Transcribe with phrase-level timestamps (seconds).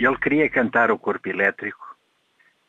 [0.00, 1.94] Ele queria cantar o corpo elétrico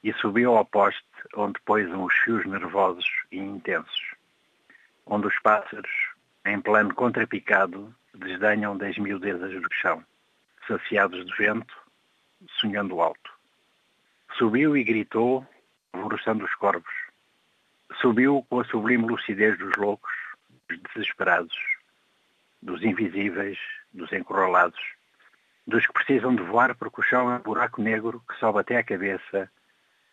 [0.03, 1.01] e subiu ao poste
[1.33, 4.15] onde pôs uns fios nervosos e intensos,
[5.05, 6.09] onde os pássaros,
[6.45, 10.03] em plano contrapicado, desdenham das miudezas do chão,
[10.67, 11.73] saciados de vento,
[12.59, 13.31] sonhando alto.
[14.37, 15.47] Subiu e gritou,
[15.93, 16.93] alvoroçando os corvos.
[18.01, 20.11] Subiu com a sublime lucidez dos loucos,
[20.67, 21.55] dos desesperados,
[22.61, 23.57] dos invisíveis,
[23.93, 24.81] dos encurralados,
[25.67, 28.77] dos que precisam de voar porque o chão é um buraco negro que sobe até
[28.77, 29.49] a cabeça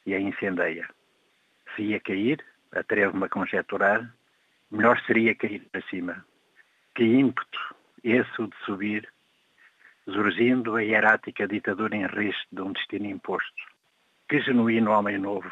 [0.05, 0.89] e a incendeia.
[1.75, 4.13] Se ia cair, atrevo-me a conjecturar,
[4.71, 6.25] melhor seria cair para cima.
[6.95, 9.09] Que ímpeto esse o de subir,
[10.11, 13.63] zurzindo a hierática ditadura em risco de um destino imposto.
[14.29, 15.51] Que genuíno homem novo,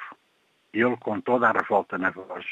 [0.72, 2.44] ele com toda a revolta na voz,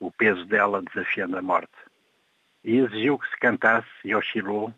[0.00, 1.72] o peso dela desafiando a morte.
[2.64, 4.72] E exigiu que se cantasse e oscilou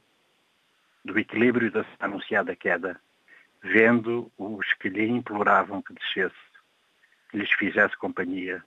[1.04, 3.00] do equilíbrio da anunciada queda,
[3.62, 6.34] vendo os que lhe imploravam que descesse,
[7.30, 8.64] que lhes fizesse companhia.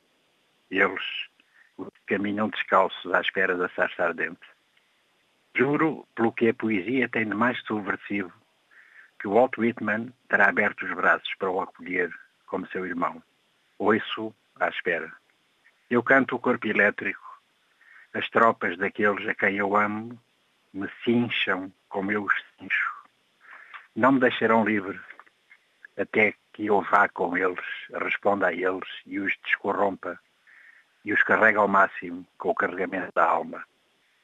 [0.70, 1.04] Eles
[2.06, 4.48] caminham descalços à espera da sarça ardente.
[5.56, 8.32] Juro pelo que a poesia tem de mais subversivo
[9.20, 12.12] que Walt Whitman terá aberto os braços para o acolher
[12.46, 13.22] como seu irmão.
[13.80, 15.12] Ouço à espera.
[15.90, 17.26] Eu canto o corpo elétrico,
[18.14, 20.20] as tropas daqueles a quem eu amo
[20.74, 22.92] me cincham como eu os cincho.
[23.96, 25.00] Não me deixarão livre
[25.98, 27.66] até que eu vá com eles,
[28.02, 30.20] responda a eles e os descorrompa
[31.04, 33.64] e os carrega ao máximo com o carregamento da alma.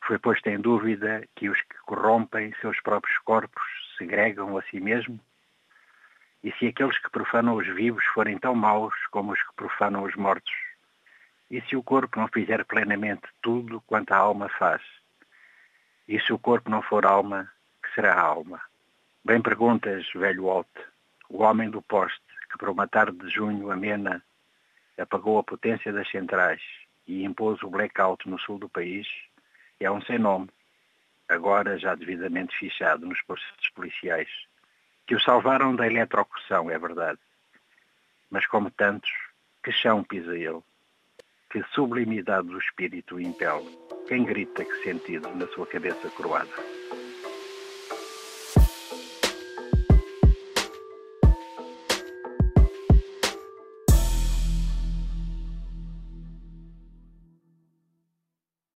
[0.05, 3.63] Foi posto em dúvida que os que corrompem seus próprios corpos
[3.97, 5.19] segregam a si mesmo?
[6.43, 10.13] E se aqueles que profanam os vivos forem tão maus como os que profanam os
[10.15, 10.53] mortos?
[11.49, 14.81] E se o corpo não fizer plenamente tudo quanto a alma faz?
[16.07, 17.49] E se o corpo não for alma,
[17.93, 18.61] será alma?
[19.23, 20.67] Bem perguntas, velho Walt,
[21.29, 22.21] o homem do poste,
[22.51, 24.23] que por uma tarde de junho amena
[24.97, 26.61] apagou a potência das centrais
[27.07, 29.07] e impôs o blackout no sul do país,
[29.79, 30.49] é um sem nome,
[31.27, 34.29] agora já devidamente fichado nos processos policiais,
[35.05, 37.19] que o salvaram da eletrocução, é verdade.
[38.29, 39.11] Mas como tantos,
[39.63, 40.61] que chão pisa ele?
[41.51, 43.77] Que sublimidade do espírito impele?
[44.07, 46.82] Quem grita que sentido na sua cabeça coroada?